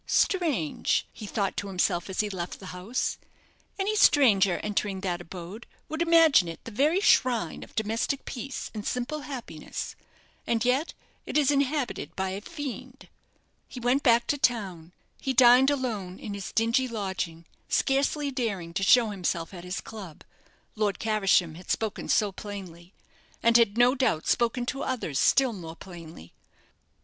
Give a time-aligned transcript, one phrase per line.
[0.07, 3.19] "Strange!" he thought to himself, as he left the house;
[3.77, 8.87] "any stranger entering that abode would imagine it the very shrine of domestic peace and
[8.87, 9.95] simple happiness,
[10.47, 10.95] and yet
[11.27, 13.09] it is inhabited by a fiend."
[13.67, 14.91] He went back to town.
[15.21, 20.23] He dined alone in his dingy lodging, scarcely daring to show himself at his club
[20.75, 22.91] Lord Caversham had spoken so plainly;
[23.43, 26.33] and had, no doubt, spoken to others still more plainly.